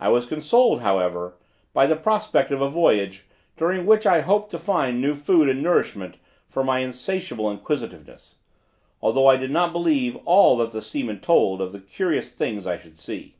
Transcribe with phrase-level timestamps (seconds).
[0.00, 1.34] I was consoled, however,
[1.72, 3.26] by the prospect of a voyage,
[3.56, 6.16] during which I hoped to find new food and nourishment
[6.48, 8.38] for my insatiable inquisitiveness,
[9.00, 12.76] although I did not believe all that the seamen told of the curious things I
[12.76, 13.36] should see.